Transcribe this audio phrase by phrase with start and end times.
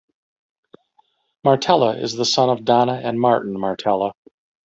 [1.43, 4.13] Martella is the son of Donna and Martin Martella.